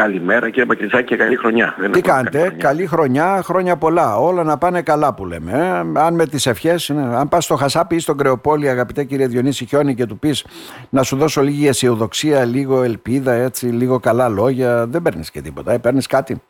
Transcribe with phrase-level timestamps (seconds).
[0.00, 1.76] Καλημέρα κύριε Μπακριτζάκη και καλή χρονιά.
[1.90, 3.42] Τι κάνετε, καλή χρονιά.
[3.42, 5.52] χρόνια, χρόνια Όλα να πάνε καλά που λέμε.
[5.52, 6.00] Ε.
[6.00, 9.94] Αν με τις ευχές, αν πας στο Χασάπι ή στον Κρεοπόλη αγαπητέ κύριε Διονύση Χιόνι
[9.94, 10.46] και του πεις
[10.90, 15.72] να σου δώσω λίγη αισιοδοξία, λίγο ελπίδα, έτσι, λίγο καλά λόγια, δεν παίρνεις και τίποτα,
[15.72, 16.42] ε, παίρνεις κάτι.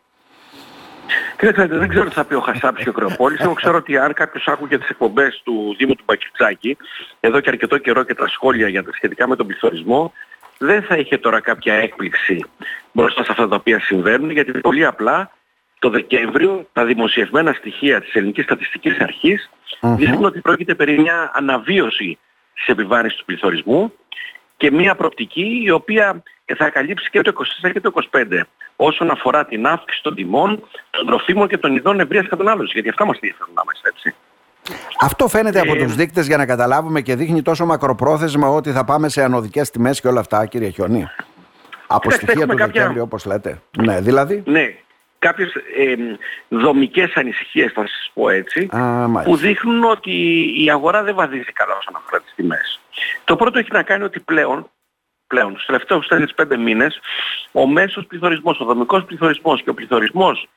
[1.38, 3.40] Κύριε δεν ξέρω τι θα πει ο Χασάπης και ο Κρεοπόλης.
[3.40, 6.76] Εγώ ξέρω ότι αν κάποιος άκουγε τις εκπομπές του Δήμου του Μπακιτσάκη,
[7.20, 10.12] εδώ και αρκετό καιρό και τα σχόλια για τα σχετικά με τον πληθωρισμό,
[10.62, 12.44] δεν θα είχε τώρα κάποια έκπληξη
[12.92, 15.30] μπροστά σε αυτά τα οποία συμβαίνουν, γιατί πολύ απλά
[15.78, 19.94] το Δεκέμβριο τα δημοσιευμένα στοιχεία της Ελληνικής Στατιστικής Αρχής mm-hmm.
[19.96, 22.18] δείχνουν ότι πρόκειται περί μια αναβίωση
[22.54, 23.92] της επιβάρυνσης του πληθωρισμού
[24.56, 26.22] και μια προπτική η οποία
[26.56, 27.32] θα καλύψει και το
[27.62, 28.40] 24 και το 25
[28.76, 32.72] όσον αφορά την αύξηση των τιμών, των τροφίμων και των ειδών ευρείας κατανάλωσης.
[32.72, 34.14] Γιατί αυτά μας ενδιαφέρουν να είμαστε έτσι.
[35.00, 38.84] Αυτό φαίνεται από ε, τους δείκτες για να καταλάβουμε και δείχνει τόσο μακροπρόθεσμα ότι θα
[38.84, 41.08] πάμε σε ανωδικές τιμές και όλα αυτά κύριε Χιονί.
[41.86, 42.66] Από στοιχεία του κάποια...
[42.66, 43.60] Δεκέμβρη όπως λέτε.
[43.78, 44.74] Ναι, δηλαδή; Ναι,
[45.18, 45.94] κάποιες ε,
[46.48, 48.68] δομικές ανησυχίες θα σας πω έτσι
[49.24, 50.12] που δείχνουν ότι
[50.64, 52.80] η αγορά δεν βαδίζει καλά όσον αφορά τις τιμές.
[53.24, 54.70] Το πρώτο έχει να κάνει ότι πλέον
[55.30, 57.00] πλέον στους τελευταίους 4-5 μήνες
[57.52, 60.48] ο μέσος πληθωρισμός, ο δομικός πληθωρισμός και ο πληθωρισμός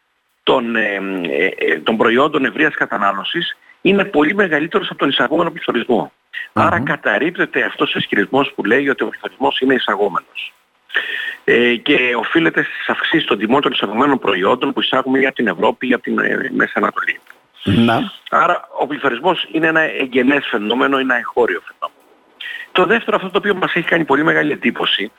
[0.43, 5.51] των, ε, ε, ε των προϊόντων ευρείας κατανάλωσης είναι πολύ μεγαλύτερος από τον εισαγόμενο
[6.53, 10.53] Άρα καταρρύπτεται αυτός ο ισχυρισμός που λέει ότι ο πληθωρισμός είναι εισαγόμενος.
[11.43, 15.85] Ε, και οφείλεται στις αυξήσεις των τιμών των εισαγωμένων προϊόντων που εισάγουμε για την Ευρώπη
[15.85, 17.19] ή για την ε, Μέση Ανατολή.
[17.63, 18.11] Να.
[18.29, 22.01] Άρα ο πληθωρισμός είναι ένα εγγενές φαινόμενο, ένα εγχώριο φαινόμενο.
[22.71, 25.11] Το δεύτερο αυτό το οποίο μας έχει κάνει πολύ μεγάλη εντύπωση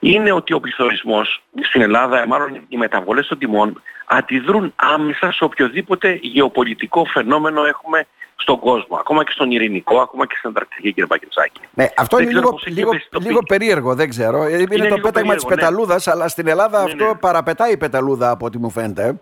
[0.00, 6.18] είναι ότι ο πληθωρισμός στην Ελλάδα, μάλλον οι μεταβολές των τιμών, αντιδρούν άμεσα σε οποιοδήποτε
[6.22, 8.96] γεωπολιτικό φαινόμενο έχουμε στον κόσμο.
[8.96, 11.60] Ακόμα και στον ειρηνικό, ακόμα και στην Ανταρκτική, κύριε Πακετσάκη.
[11.74, 14.48] Ναι, αυτό είναι λίγο, λίγο, λίγο, περίεργο, δεν ξέρω.
[14.48, 15.54] Είναι, είναι το πέταγμα της ναι.
[15.54, 17.14] πεταλούδας, αλλά στην Ελλάδα ναι, αυτό ναι.
[17.14, 19.20] παραπετάει η πεταλούδα από ό,τι μου φαίνεται.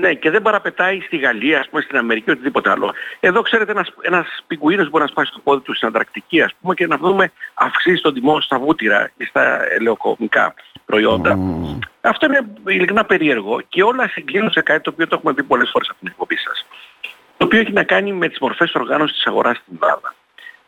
[0.00, 2.94] Ναι, και δεν παραπετάει στη Γαλλία, ας πούμε, στην Αμερική, οτιδήποτε άλλο.
[3.20, 6.74] Εδώ, ξέρετε, ένας, ένας πιγκουίνος μπορεί να σπάσει το πόδι του στην Ανταρκτική, ας πούμε,
[6.74, 11.38] και να δούμε αυξήσεις των τιμών στα βούτυρα ή στα ελαιοκομικά προϊόντα.
[11.38, 11.78] Mm.
[12.00, 15.70] Αυτό είναι ειλικρινά περίεργο και όλα συγκλίνουν σε κάτι το οποίο το έχουμε πει πολλές
[15.72, 16.66] φορές από την εκπομπή σας.
[17.36, 20.14] Το οποίο έχει να κάνει με τις μορφές οργάνωσης της αγοράς στην Ελλάδα.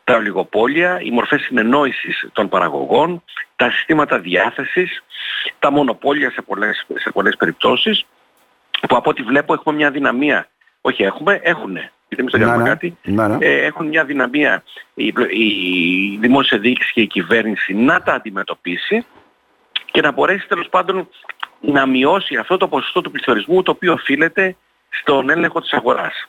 [0.03, 3.23] Τα ολιγοπόλια, οι μορφές συνεννόησης των παραγωγών,
[3.55, 5.03] τα συστήματα διάθεσης,
[5.59, 8.05] τα μονοπόλια σε πολλές, σε πολλές περιπτώσεις
[8.87, 10.47] που από ό,τι βλέπω έχουμε μια δυναμία.
[10.81, 11.91] Όχι έχουμε, έχουνε.
[12.07, 12.97] Γιατί εμείς δεν κάτι.
[13.39, 19.05] Ε, έχουν μια δυναμία η, η δημόσια διοίκηση και η κυβέρνηση να τα αντιμετωπίσει
[19.91, 21.07] και να μπορέσει τέλος πάντων
[21.59, 24.55] να μειώσει αυτό το ποσοστό του πληθωρισμού το οποίο οφείλεται
[24.89, 26.27] στον έλεγχο της αγοράς.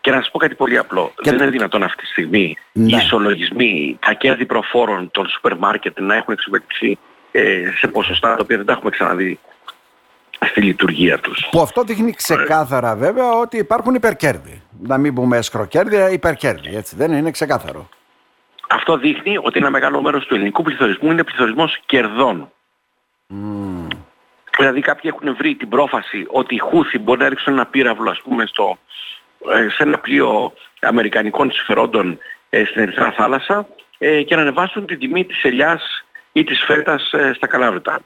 [0.00, 1.12] Και να σας πω κάτι πολύ απλό.
[1.22, 2.84] Δεν είναι δυνατόν αυτή τη στιγμή ναι.
[2.84, 6.98] οι ισολογισμοί, τα κέρδη προφόρων των σούπερ μάρκετ να έχουν εξυπηρετηθεί
[7.32, 9.38] ε, σε ποσοστά τα οποία δεν τα έχουμε ξαναδεί
[10.44, 11.48] στη λειτουργία τους.
[11.50, 14.62] Που αυτό δείχνει ξεκάθαρα βέβαια ότι υπάρχουν υπερκέρδη.
[14.82, 16.76] Να μην πούμε έσχροκέρδη, υπερκέρδη.
[16.76, 17.88] Έτσι δεν είναι ξεκάθαρο.
[18.68, 22.52] Αυτό δείχνει ότι ένα μεγάλο μέρος του ελληνικού πληθωρισμού είναι πληθωρισμός κερδών.
[23.30, 23.96] Mm.
[24.56, 28.20] Δηλαδή κάποιοι έχουν βρει την πρόφαση ότι οι Χούθοι μπορεί να ρίξουν ένα πύραυλο ας
[28.20, 28.78] πούμε στο,
[29.52, 32.18] ε, σε ένα πλοίο αμερικανικών συμφερόντων
[32.50, 37.12] ε, στην Ερυθρά Θάλασσα ε, και να ανεβάσουν την τιμή της ελιάς ή της φέτας
[37.34, 38.00] στα Καλάβρητα.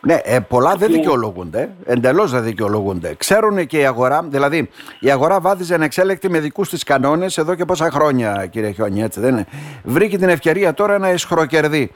[0.00, 1.70] Ναι, ε, πολλά δεν δικαιολογούνται.
[1.84, 3.14] Εντελώς δεν δικαιολογούνται.
[3.16, 7.64] Ξέρουν και η αγορά, δηλαδή η αγορά βάδιζε ανεξέλεκτη με δικούς της κανόνες εδώ και
[7.64, 9.46] πόσα χρόνια, κύριε Χιόνι, έτσι δεν είναι.
[9.84, 11.90] Βρήκε την ευκαιρία τώρα να εσχροκερδεί.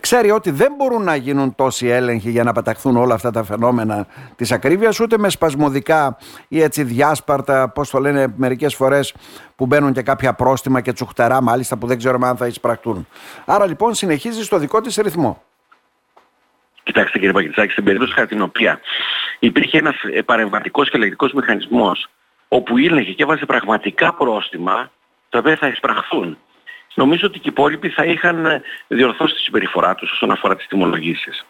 [0.00, 4.06] Ξέρει ότι δεν μπορούν να γίνουν τόσοι έλεγχοι για να παταχθούν όλα αυτά τα φαινόμενα
[4.36, 6.16] της ακρίβειας, ούτε με σπασμωδικά
[6.48, 9.14] ή έτσι διάσπαρτα, πώς το λένε μερικές φορές,
[9.56, 13.06] που μπαίνουν και κάποια πρόστιμα και τσουχτερά μάλιστα που δεν ξέρουμε αν θα εισπραχτούν.
[13.44, 15.42] Άρα λοιπόν συνεχίζει στο δικό της ρυθμό.
[16.88, 18.80] Κοιτάξτε κύριε Παγκητσάκη, στην περίπτωση κατά την οποία
[19.38, 22.08] υπήρχε ένας παρεμβατικός και ελεγκτικός μηχανισμός
[22.48, 24.90] όπου ήλεγε και έβαζε πραγματικά πρόστιμα
[25.28, 26.38] τα οποία θα εισπραχθούν.
[26.94, 31.44] Νομίζω ότι και οι υπόλοιποι θα είχαν διορθώσει τη συμπεριφορά τους όσον αφορά τις τιμολογήσεις.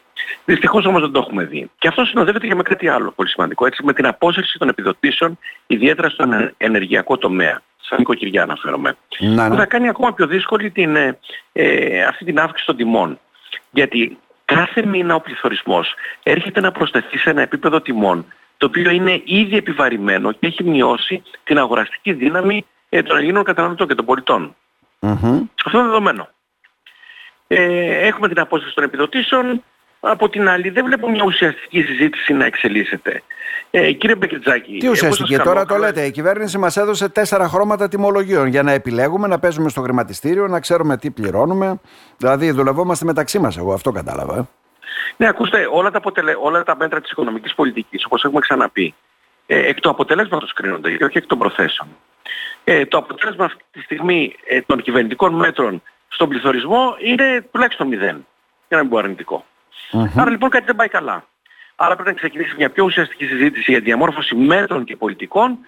[0.44, 1.70] Δυστυχώς όμως δεν το έχουμε δει.
[1.78, 5.38] Και αυτό συνοδεύεται και με κάτι άλλο πολύ σημαντικό, έτσι, με την απόσυρση των επιδοτήσεων,
[5.66, 7.62] ιδιαίτερα στον ενεργειακό τομέα.
[7.80, 8.96] Σαν νοικοκυριά αναφέρομαι.
[9.18, 9.48] Να, ναι.
[9.48, 11.18] Που θα κάνει ακόμα πιο δύσκολη την, ε,
[11.52, 13.18] ε αυτή την αύξηση των τιμών.
[13.70, 14.18] Γιατί
[14.54, 19.56] κάθε μήνα ο πληθωρισμός έρχεται να προσθεθεί σε ένα επίπεδο τιμών το οποίο είναι ήδη
[19.56, 24.56] επιβαρημένο και έχει μειώσει την αγοραστική δύναμη ε, των Ελλήνων καταναλωτών και των πολιτών.
[25.00, 25.42] Mm-hmm.
[25.64, 26.28] Αυτό είναι δεδομένο.
[27.46, 29.64] Ε, έχουμε την απόσταση των επιδοτήσεων,
[30.00, 33.22] από την άλλη δεν βλέπω μια ουσιαστική συζήτηση να εξελίσσεται.
[33.70, 34.76] Ε, κύριε Μπεκριτζάκη...
[34.76, 36.02] Τι ουσιαστική, τώρα το λέτε.
[36.02, 40.60] Η κυβέρνηση μας έδωσε τέσσερα χρώματα τιμολογίων για να επιλέγουμε, να παίζουμε στο χρηματιστήριο, να
[40.60, 41.80] ξέρουμε τι πληρώνουμε.
[42.16, 44.36] Δηλαδή δουλευόμαστε μεταξύ μας, εγώ αυτό κατάλαβα.
[44.36, 44.46] Ε.
[45.16, 46.34] Ναι, ακούστε, όλα τα, αποτελε...
[46.40, 48.94] όλα τα μέτρα της οικονομικής πολιτικής, όπως έχουμε ξαναπεί,
[49.46, 51.88] ε, εκ του αποτελέσματος κρίνονται και όχι εκ των προθέσεων.
[52.64, 58.26] Ε, το αποτέλεσμα αυτή τη στιγμή ε, των κυβερνητικών μέτρων στον πληθωρισμό είναι τουλάχιστον μηδέν,
[58.68, 59.44] για να μην πω αρνητικό.
[60.16, 61.24] Άρα λοιπόν κάτι δεν πάει καλά.
[61.76, 65.58] Άρα πρέπει να ξεκινήσει μια πιο ουσιαστική συζήτηση για διαμόρφωση μέτρων και πολιτικών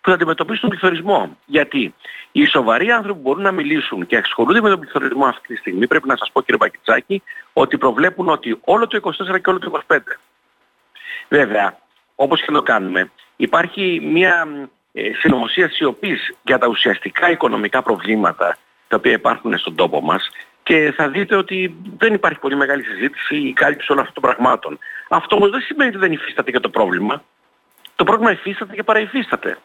[0.00, 1.36] που θα αντιμετωπίσουν τον πληθωρισμό.
[1.46, 1.94] Γιατί
[2.32, 5.86] οι σοβαροί άνθρωποι που μπορούν να μιλήσουν και ασχολούνται με τον πληθωρισμό αυτή τη στιγμή,
[5.86, 7.22] πρέπει να σας πω κύριε Μπακιτσάκη,
[7.52, 9.98] ότι προβλέπουν ότι όλο το 24 και όλο το 25.
[11.28, 11.78] Βέβαια,
[12.14, 14.48] όπως και το κάνουμε, υπάρχει μια
[14.92, 18.56] ε, συνωμοσία σιωπής για τα ουσιαστικά οικονομικά προβλήματα
[18.88, 20.30] τα οποία υπάρχουν στον τόπο μας
[20.68, 24.78] και θα δείτε ότι δεν υπάρχει πολύ μεγάλη συζήτηση ή κάλυψη όλων αυτών των πραγμάτων.
[25.08, 27.22] Αυτό όμως δεν σημαίνει ότι δεν υφίσταται και το πρόβλημα.
[27.96, 29.58] Το πρόβλημα υφίσταται και παραυφίσταται.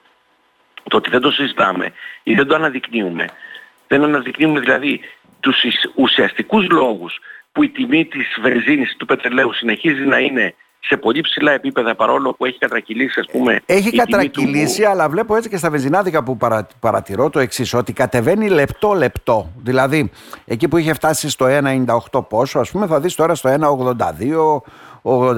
[0.90, 3.26] Το ότι δεν το συζητάμε ή δεν το αναδεικνύουμε.
[3.88, 5.02] Δεν αναδεικνύουμε δηλαδή
[5.40, 5.64] τους
[5.96, 7.20] ουσιαστικούς λόγους
[7.52, 12.34] που η τιμή της βενζίνης του πετρελαίου συνεχίζει να είναι σε πολύ ψηλά επίπεδα παρόλο
[12.34, 14.90] που έχει κατρακυλήσει ας πούμε Έχει κατρακυλήσει του...
[14.90, 19.52] αλλά βλέπω έτσι και στα βενζινάδικα που παρα, παρατηρώ το εξής ότι κατεβαίνει λεπτό λεπτό
[19.64, 20.12] δηλαδή
[20.46, 21.46] εκεί που είχε φτάσει στο
[22.12, 24.62] 1,98 πόσο ας πούμε θα δεις τώρα στο 1,82
[25.04, 25.30] 87,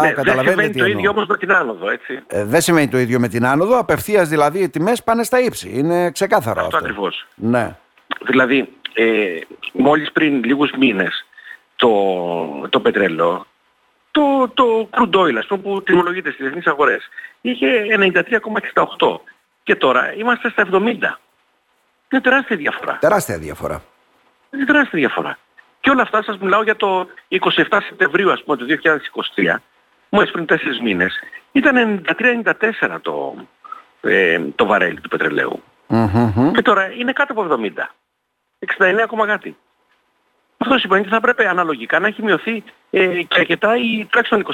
[0.00, 2.22] ναι, δεν σημαίνει το ίδιο όμως με την άνοδο, έτσι.
[2.26, 5.70] Ε, δεν σημαίνει το ίδιο με την άνοδο, απευθείας δηλαδή οι τιμές πάνε στα ύψη.
[5.74, 6.76] Είναι ξεκάθαρο αυτό.
[6.76, 7.26] Αυτό ακριβώς.
[7.34, 7.76] Ναι.
[8.26, 9.38] Δηλαδή, ε,
[9.72, 11.26] μόλις πριν λίγους μήνες
[11.76, 11.90] το,
[12.68, 13.46] το πετρέλαιο
[14.14, 17.08] το, το crude oil, ας πούμε, που τιμολογείται στις διεθνείς αγορές,
[17.40, 19.20] είχε 93,68
[19.62, 20.78] και τώρα είμαστε στα 70.
[22.08, 22.98] Είναι τεράστια διαφορά.
[23.00, 23.82] Τεράστια διαφορά.
[24.50, 25.38] Είναι τεράστια διαφορά.
[25.80, 27.40] Και όλα αυτά σας μιλάω για το 27
[27.86, 29.62] Σεπτεμβρίου, ας πούμε, του 2023,
[30.08, 31.18] μόλις πριν 4 μήνες,
[31.52, 33.34] ήταν 93-94 το,
[34.00, 35.62] ε, το βαρέλι του πετρελαίου.
[35.88, 36.52] Mm-hmm.
[36.54, 37.94] Και τώρα είναι κάτω από 70.
[38.58, 39.56] 69, κάτι.
[40.64, 44.46] Αυτός σημαίνει ότι θα πρέπει αναλογικά να έχει μειωθεί ε, και αρκετά ή τουλάχιστον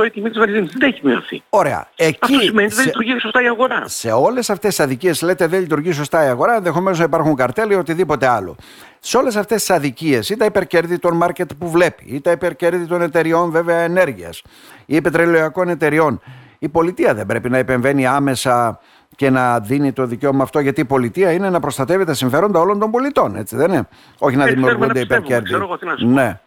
[0.00, 0.72] 25-30% η τιμή της βενζίνης.
[0.78, 1.42] Δεν έχει μειωθεί.
[1.48, 1.88] Ωραία.
[1.96, 3.82] Εκεί, Αυτό σημαίνει ότι δεν λειτουργεί σωστά η αγορά.
[3.88, 7.70] Σε όλες αυτές τις αδικίες λέτε δεν λειτουργεί σωστά η αγορά, ενδεχομένως να υπάρχουν καρτέλ
[7.70, 8.56] ή οτιδήποτε άλλο.
[8.98, 12.86] Σε όλες αυτές τις αδικίες ή τα υπερκέρδη των μάρκετ που βλέπει ή τα υπερκέρδη
[12.86, 14.42] των εταιριών βέβαια ενέργειας
[14.86, 16.20] ή πετρελαιοιακών εταιριών,
[16.58, 18.80] η πολιτεία δεν πρέπει να επεμβαίνει άμεσα
[19.16, 22.78] και να δίνει το δικαίωμα αυτό, γιατί η πολιτεία είναι να προστατεύει τα συμφέροντα όλων
[22.78, 23.88] των πολιτών, έτσι δεν είναι;
[24.18, 25.54] Όχι να δημιουργούνται υπερκέρδη.
[25.98, 26.40] Ναι.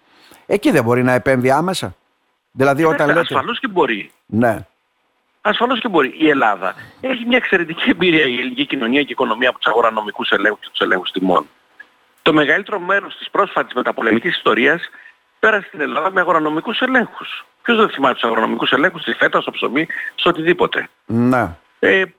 [0.45, 1.95] Εκεί δεν μπορεί να επέμβει άμεσα.
[2.51, 3.19] Δηλαδή όταν λέτε...
[3.19, 4.11] Ασφαλώς και μπορεί.
[4.25, 4.65] Ναι.
[5.41, 6.13] Ασφαλώς και μπορεί.
[6.17, 10.59] Η Ελλάδα έχει μια εξαιρετική εμπειρία η ελληνική κοινωνία και οικονομία από τους αγορανομικούς ελέγχους
[10.59, 11.45] και τους ελέγχους τιμών.
[12.21, 14.89] Το μεγαλύτερο μέρος της πρόσφατης μεταπολεμικής ιστορίας
[15.39, 17.45] πέρασε στην Ελλάδα με αγορανομικούς ελέγχους.
[17.61, 20.89] Ποιος δεν θυμάται τους αγορανομικούς ελέγχους στη φέτα, στο ψωμί, στο οτιδήποτε.
[21.05, 21.60] Ναι ε,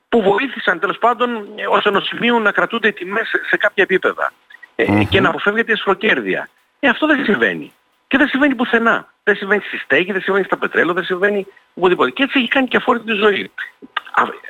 [0.09, 4.33] που βοήθησαν τέλος πάντων ε, ως ενωσημείου να κρατούνται οι τιμές σε κάποια επίπεδα
[4.75, 6.49] ε, και να αποφεύγεται η εσχροκέρδεια.
[6.79, 7.71] Ε, αυτό δεν συμβαίνει.
[8.07, 9.13] Και δεν συμβαίνει πουθενά.
[9.23, 12.09] Δεν συμβαίνει στη στέγη, δεν συμβαίνει στα πετρέλαιο, δεν συμβαίνει οπουδήποτε.
[12.09, 13.51] Και έτσι έχει κάνει και αφόρητη τη ζωή.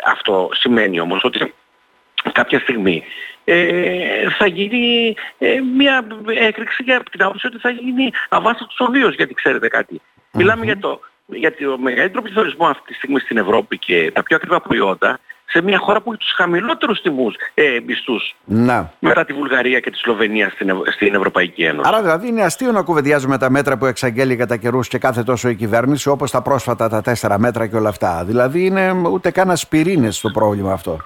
[0.06, 1.54] αυτό σημαίνει όμως ότι
[2.32, 3.04] κάποια στιγμή
[3.44, 9.16] ε, θα γίνει ε, μια έκρηξη για την άποψη ότι θα γίνει αβάστατος ο βίος,
[9.16, 10.02] γιατί ξέρετε κάτι.
[10.32, 11.00] Μιλάμε για το
[11.36, 15.62] γιατί ο μεγαλύτερο πληθωρισμό αυτή τη στιγμή στην Ευρώπη και τα πιο ακριβά προϊόντα σε
[15.62, 18.94] μια χώρα που έχει τους χαμηλότερους τιμούς ε, μισθούς να.
[19.00, 21.90] μετά τη Βουλγαρία και τη Σλοβενία στην, στην Ευρωπαϊκή Ένωση.
[21.90, 25.50] Άρα δηλαδή είναι αστείο να κουβεντιάζουμε τα μέτρα που εξαγγέλει κατά καιρούς και κάθε τόσο
[25.50, 28.24] η κυβέρνηση όπως τα πρόσφατα τα τέσσερα μέτρα και όλα αυτά.
[28.26, 30.98] Δηλαδή είναι ούτε καν ασπιρίνες το πρόβλημα αυτό.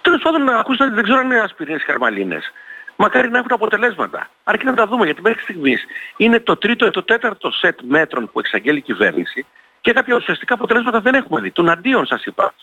[0.00, 2.52] Τέλος πάντων, ακούσατε, δεν ξέρω αν είναι ασπιρίνες ή χαρμαλίνες.
[2.96, 4.28] Μακάρι να έχουν αποτελέσματα.
[4.44, 5.84] Αρκεί να τα δούμε γιατί μέχρι στιγμής
[6.16, 9.46] είναι το τρίτο ή το τέταρτο σετ μέτρων που εξαγγέλει η κυβέρνηση
[9.84, 11.50] και κάποια ουσιαστικά αποτελέσματα δεν έχουμε δει.
[11.50, 12.54] Τον αντίον σας είπα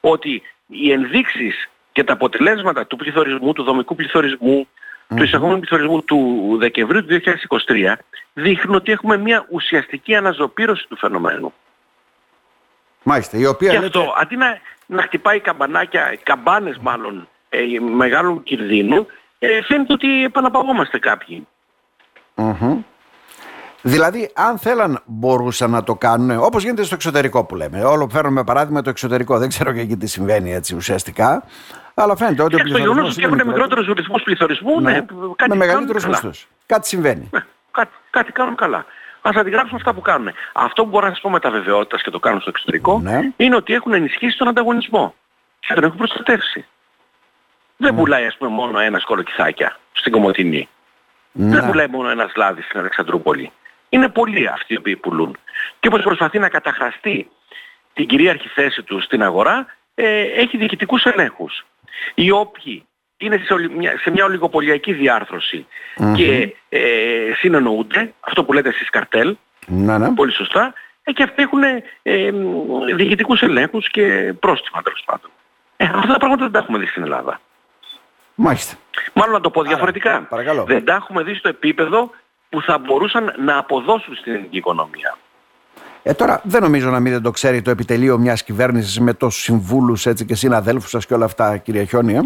[0.00, 4.68] ότι οι ενδείξεις και τα αποτελέσματα του πληθωρισμού, του δομικού πληθωρισμού,
[5.16, 7.20] του εισαγόμενου πληθωρισμού του Δεκεμβρίου του
[7.66, 7.92] 2023
[8.32, 11.52] δείχνουν ότι έχουμε μια ουσιαστική αναζωπήρωση του φαινομένου.
[13.02, 13.70] Μάλιστα, η οποία...
[13.70, 19.06] Και αυτό, αντί να, να χτυπάει καμπανάκια, καμπάνες μάλλον ε, μεγάλου κινδύνου,
[19.38, 21.46] ε, φαίνεται ότι επαναπαυόμαστε κάποιοι.
[23.82, 27.84] Δηλαδή, αν θέλαν, μπορούσαν να το κάνουν, όπως γίνεται στο εξωτερικό που λέμε.
[27.84, 29.38] Όλο φέρνουμε παράδειγμα το εξωτερικό.
[29.38, 31.44] Δεν ξέρω και εκεί τι συμβαίνει έτσι ουσιαστικά.
[31.94, 32.56] Αλλά φαίνεται ότι.
[32.56, 35.04] Και στο γεγονός ότι έχουν μικρότερους ρυθμούς πληθωρισμού, ναι, ναι,
[35.36, 36.30] κάτι με μεγαλύτερους μισθού.
[36.66, 37.28] Κάτι συμβαίνει.
[37.32, 38.84] Ναι, κάτι, κάτι κάνουν καλά.
[39.22, 40.32] Α αντιγράψουμε αυτά που κάνουν.
[40.52, 43.20] Αυτό που μπορώ να σας πω με τα βεβαιότητας και το κάνουν στο εξωτερικό ναι.
[43.36, 45.14] είναι ότι έχουν ενισχύσει τον ανταγωνισμό.
[45.60, 46.66] Και τον έχουν προστατεύσει.
[47.76, 50.68] Δεν πουλάει ας πούμε μόνο ένα κολοκυθάκια στην Κομωτινή.
[51.40, 53.52] Δεν πουλάει μόνο ένας λάδι στην Αλεξανδρούπολη.
[53.88, 55.36] Είναι πολλοί αυτοί οι οποίοι πουλούν.
[55.80, 57.30] Και όπως προσπαθεί να καταχραστεί
[57.92, 61.66] την κυρίαρχη θέση του στην αγορά, ε, έχει διοικητικούς ελέγχους.
[62.14, 63.40] Οι όποιοι είναι
[64.02, 64.94] σε μια ολιγοπολιακή
[66.14, 66.80] και ε,
[67.36, 70.14] συνεννοούνται, αυτό που λέτε εσείς καρτέλ, Ναι, ναι.
[70.14, 70.74] Πολύ σωστά.
[71.02, 71.62] Ε, και αυτοί έχουν
[72.02, 72.30] ε,
[72.94, 75.30] διοικητικούς ελέγχους και πρόστιμα τέλος πάντων.
[75.76, 77.40] Ε, αυτά τα πράγματα δεν τα έχουμε δει στην Ελλάδα.
[78.40, 78.76] Μάλιστα.
[79.12, 80.26] Μάλλον να το πω διαφορετικά.
[80.28, 80.64] παρακαλώ.
[80.64, 82.10] Δεν τα έχουμε δει στο επίπεδο
[82.48, 85.16] που θα μπορούσαν να αποδώσουν στην ελληνική οικονομία.
[86.02, 89.42] Ε, τώρα δεν νομίζω να μην δεν το ξέρει το επιτελείο μιας κυβέρνησης με τόσους
[89.42, 92.24] συμβούλους και συναδέλφους σας και όλα αυτά, κύριε Χιόνια.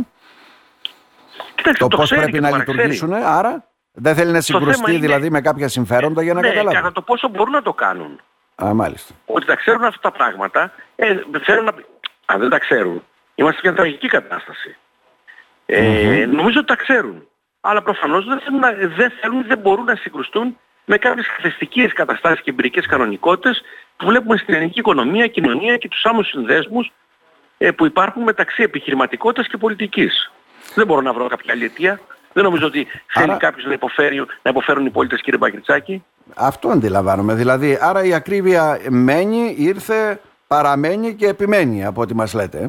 [1.54, 4.90] Κοιτάξτε, το, το πώς ξέρει πρέπει και να το λειτουργήσουν, άρα δεν θέλει να συγκρουστεί
[4.90, 6.76] είναι- δηλαδή με κάποια συμφέροντα για να ναι, καταλάβει.
[6.76, 8.20] κατά το πόσο μπορούν να το κάνουν.
[8.64, 9.14] Α, μάλιστα.
[9.26, 11.72] Ότι τα ξέρουν αυτά τα πράγματα, ε, θέλουν να...
[12.26, 13.02] αν δεν τα ξέρουν,
[13.34, 14.76] είμαστε σε μια τραγική κατάσταση.
[15.66, 17.26] Ε, Νομίζω ότι τα ξέρουν.
[17.60, 22.40] Αλλά προφανώς δεν θέλουν, να- δεν θέλουν, δεν μπορούν να συγκρουστούν με κάποιες χθεστικές καταστάσεις
[22.40, 23.62] και εμπειρικές κανονικότητες
[23.96, 26.92] που βλέπουμε στην ελληνική οικονομία, κοινωνία και τους άμεσους συνδέσμους
[27.58, 30.32] ε, που υπάρχουν μεταξύ επιχειρηματικότητας και πολιτικής.
[30.74, 32.00] Δεν μπορώ να βρω κάποια άλλη αιτία.
[32.32, 36.04] Δεν νομίζω ότι θέλει Άρα- κάποιος να, υποφέρει, να υποφέρουν οι πολίτες κύριε Μπαγκριτσάκη.
[36.36, 37.34] Αυτό αντιλαμβάνομαι.
[37.34, 42.58] Δηλαδή, άρα η ακρίβεια μένει, ήρθε, παραμένει και επιμένει από ό,τι μας λέτε.
[42.58, 42.68] ε.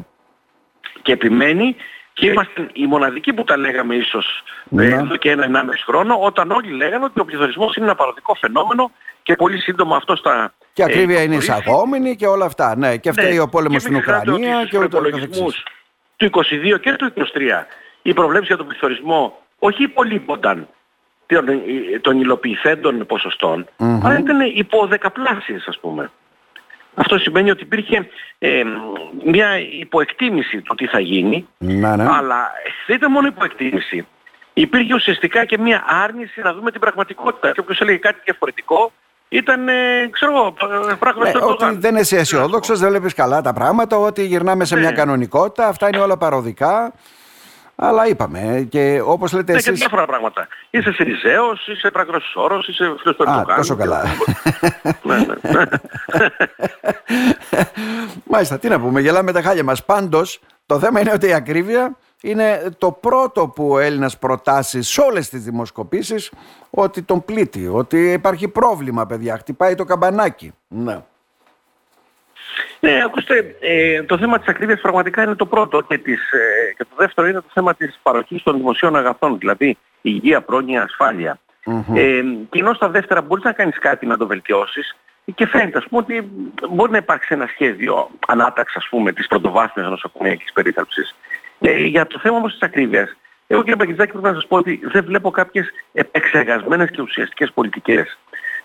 [1.02, 1.76] και επιμένει
[2.14, 4.84] και είμαστε οι μοναδικοί που τα λέγαμε ίσως Ναι.
[4.84, 8.34] ε, εδώ και ένα ενάμιση χρόνο όταν όλοι λέγανε ότι ο πληθωρισμός είναι ένα παροδικό
[8.34, 8.90] φαινόμενο
[9.22, 12.76] και πολύ σύντομα αυτό στα Και η ακρίβεια είναι εισαγόμενη εισαγόμενη και όλα αυτά.
[12.76, 15.62] Ναι, και φταίει ο πόλεμος στην Ουκρανία και ούτω καθεξής.
[16.16, 16.30] του
[16.74, 17.66] 22 και του 23
[18.02, 20.68] οι προβλέψεις για τον πληθωρισμό όχι υπολείπονταν
[21.26, 21.44] των,
[22.00, 26.10] των υλοποιηθέντων ποσοστών, αλλά ήταν υποδεκαπλάσιες ας πούμε.
[26.94, 28.08] Αυτό σημαίνει ότι υπήρχε
[28.38, 28.62] ε,
[29.24, 32.06] μια υποεκτίμηση του τι θα γίνει, Ναι, ναι.
[32.10, 32.50] αλλά
[32.86, 34.06] δεν ήταν μόνο υποεκτίμηση.
[34.52, 37.52] Υπήρχε ουσιαστικά και μια άρνηση να δούμε την πραγματικότητα.
[37.52, 38.92] Και όποιος έλεγε κάτι διαφορετικό
[39.28, 40.52] ήταν, ε, ξέρω εγώ,
[40.98, 41.80] πράγμα Ναι, στο ότι Ερντογάν.
[41.80, 44.80] δεν είσαι αισιόδοξος, δεν βλέπεις καλά τα πράγματα, ότι γυρνάμε σε Ναι.
[44.80, 46.92] μια κανονικότητα, αυτά είναι όλα παροδικά.
[47.76, 49.80] Αλλά είπαμε ε, και όπως λέτε Ναι, και εσείς...
[49.80, 50.48] διάφορα πράγματα.
[50.70, 53.56] Είσαι Σιριζέος, είσαι Πραγρασόρος, είσαι φίλος του Α, Ερντογάν.
[53.56, 54.04] τόσο καλά.
[55.02, 55.64] ναι, ναι.
[58.24, 59.84] Μάλιστα, τι να πούμε, γελάμε τα χάλια μας.
[59.84, 65.00] Πάντως, το θέμα είναι ότι η ακρίβεια είναι το πρώτο που ο Έλληνας προτάσει σε
[65.00, 66.30] όλες τις δημοσκοπήσεις
[66.70, 70.52] ότι τον πλήττει, ότι υπάρχει πρόβλημα, παιδιά, χτυπάει το καμπανάκι.
[70.68, 71.02] Ναι.
[72.84, 76.84] Ναι, ακούστε, ε, το θέμα της ακρίβειας πραγματικά είναι το πρώτο και, της, ε, και
[76.84, 81.38] το δεύτερο είναι το θέμα της παροχής των δημοσίων αγαθών, δηλαδή υγεία, πρόνοια, ασφάλεια.
[81.94, 84.96] Ε, και ενώ στα δεύτερα μπορείς να κάνεις κάτι να το βελτιώσεις
[85.34, 86.30] και φαίνεται ας πούμε ότι
[86.70, 91.14] μπορεί να υπάρξει ένα σχέδιο ανάταξης ας πούμε της πρωτοβάθμιας νοσοκομιακής περίθαλψης.
[91.60, 94.80] Ε, για το θέμα όμως της ακρίβειας, εγώ κύριε Παγκητζάκη πρέπει να σας πω ότι
[94.82, 98.18] δεν βλέπω κάποιες επεξεργασμένες και ουσιαστικές πολιτικές.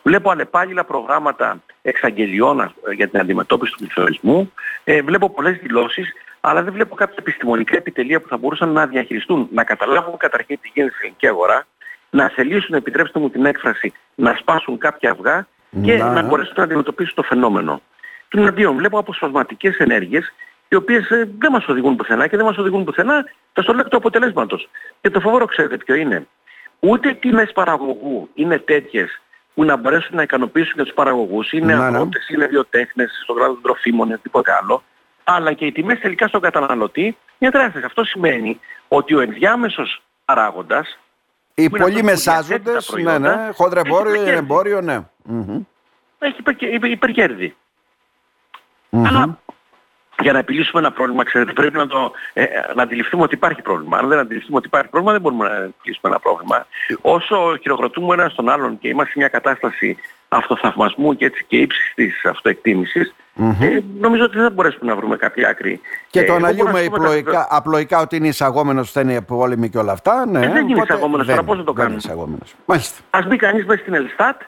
[0.03, 4.51] Βλέπω αλλεπάλληλα προγράμματα εξαγγελιών ας- για την αντιμετώπιση του πληθωρισμού.
[4.83, 9.47] Ε, βλέπω πολλές δηλώσεις, αλλά δεν βλέπω κάποια επιστημονικά επιτελεία που θα μπορούσαν να διαχειριστούν,
[9.51, 11.65] να καταλάβουν καταρχήν τι γίνεται στην ελληνική αγορά,
[12.09, 15.47] να θελήσουν, επιτρέψτε μου την έκφραση, να σπάσουν κάποια αυγά
[15.81, 16.11] και Να.
[16.11, 17.81] να μπορέσουν να αντιμετωπίσουν το φαινόμενο.
[18.27, 20.33] Του αντίον βλέπω αποσπασματικές ενέργειες
[20.69, 23.97] οι οποίες ε, δεν μας οδηγούν πουθενά και δεν μας οδηγούν πουθενά τα στο λέκτο
[23.97, 24.69] αποτελέσματος.
[25.01, 26.27] Και το φοβόρο ξέρετε ποιο είναι;
[26.79, 29.21] Ούτε τιμές παραγωγού είναι τέτοιες
[29.59, 31.51] που να μπορέσουν να ικανοποιήσουν για τους παραγωγούς.
[31.51, 31.85] Είναι Ναι, ναι.
[31.85, 34.83] αγρότες, είναι βιοτέχνες, στον κράτος των τροφίμων, είναι τίποτε άλλο.
[35.23, 37.83] Αλλά και οι τιμές τελικά στον καταναλωτή είναι τεράστιες.
[37.83, 40.99] Αυτό σημαίνει ότι ο ενδιάμεσος παράγοντας
[41.53, 44.39] Οι Που είναι πολλοί αυτός που διαθέτει μεσάζοντες, τα ναι, προϊόντα, ναι, χοντρεμπόριο, έχει υπερκέρδη.
[44.39, 44.99] εμπόριο, ναι.
[45.23, 45.61] Μμμ.
[46.19, 47.55] έχει υπερκε- υπε- υπερκέρδη.
[48.91, 49.39] Αλλά
[50.21, 52.45] για να επιλύσουμε ένα πρόβλημα, ξέρετε, πρέπει να, το, ε,
[52.75, 53.97] να αντιληφθούμε ότι υπάρχει πρόβλημα.
[53.97, 56.65] Αν δεν αντιληφθούμε ότι υπάρχει πρόβλημα, δεν μπορούμε να επιλύσουμε ένα πρόβλημα.
[57.01, 59.97] Όσο χειροκροτούμε ένα τον άλλον και είμαστε σε μια κατάσταση
[60.29, 63.13] αυτοθαυμασμού και έτσι και ύψης της αυτοεκτίμησης,
[63.59, 65.81] ε, νομίζω ότι δεν θα μπορέσουμε να βρούμε κάποια άκρη.
[66.09, 69.21] Και Ε, το εγώ μπορώ να αναλύουμε σας πω απλοϊκά, απλοϊκά ότι είναι εισαγόμενος φταίνει
[69.21, 70.25] πόλεμοι και όλα αυτά.
[70.25, 72.55] Ναι, Ε, δεν είναι οπότε εισαγόμενος, δεν- τώρα πώς να το δεν είναι κάνουμε; εισαγόμενος.
[72.65, 73.01] Μάλιστα.
[73.09, 74.41] Ας μπει κανείς μέσα στην Ελστάτ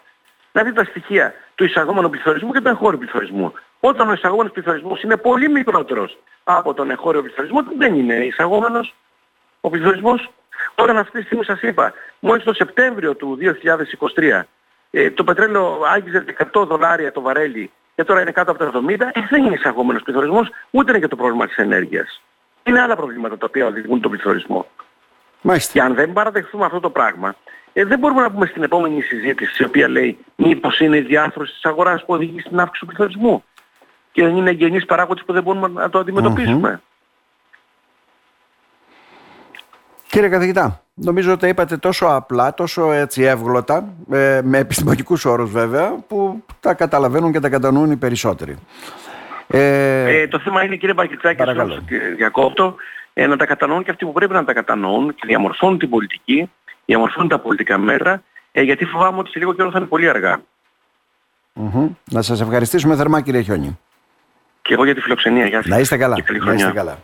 [0.51, 3.53] να δει τα στοιχεία του εισαγόμενου πληθωρισμού και του εγχώριου πληθωρισμού.
[3.79, 8.93] Όταν ο εισαγόμενος πληθωρισμός είναι πολύ μικρότερος από τον εγχώριο πληθωρισμό, δεν είναι εισαγόμενος
[9.61, 10.29] ο πληθωρισμός.
[10.75, 13.37] Όταν αυτή τη στιγμή σας είπα, μόλις το Σεπτέμβριο του
[14.15, 14.41] 2023
[14.91, 18.99] ε, το πετρέλαιο άγγιζε 100 δολάρια το βαρέλι και τώρα είναι κάτω από τα 70,
[18.99, 22.21] ε, δεν είναι εισαγόμενος πληθωρισμός, ούτε είναι και το πρόβλημα της ενέργειας.
[22.63, 24.67] Είναι άλλα προβλήματα τα οποία οδηγούν τον πληθωρισμό.
[25.41, 25.71] Μάλιστα.
[25.73, 27.35] Και αν δεν παραδεχθούμε αυτό το πράγμα,
[27.73, 31.53] ε, δεν μπορούμε να πούμε στην επόμενη συζήτηση, η οποία λέει μήπως είναι η διάρθρωση
[31.53, 33.43] της αγοράς που οδηγεί στην αύξηση του πληθωρισμού.
[34.11, 36.81] Και δεν είναι εγγενείς παράγοντες που δεν μπορούμε να το αντιμετωπίσουμε.
[40.07, 45.51] Κύριε καθηγητά, νομίζω ότι τα είπατε τόσο απλά, τόσο έτσι εύγλωτα, ε, με επιστημονικούς όρους
[45.51, 48.55] βέβαια, που τα καταλαβαίνουν και τα κατανοούν οι περισσότεροι.
[49.47, 51.73] Ε, Ε, το θέμα είναι κύριε Μπακιτσάκη, Παρακαλώ.
[51.73, 51.83] σας
[52.15, 52.75] διακόπτω,
[53.13, 56.51] ε, να τα κατανοούν και αυτοί που πρέπει να τα κατανοούν και διαμορφώνουν την πολιτική,
[56.85, 60.41] διαμορφώνουν τα πολιτικά μέτρα, ε, γιατί φοβάμαι ότι σε λίγο καιρό θα είναι πολύ αργά.
[62.11, 63.79] Να σας ευχαριστήσουμε θερμά κύριε Χιόνι.
[64.61, 65.45] Και εγώ για τη φιλοξενία.
[65.45, 65.65] Γεια σας.
[65.71, 66.15] Να είστε καλά.
[66.15, 66.65] Και καλή Να χρονιά.
[66.65, 66.97] είστε καλά.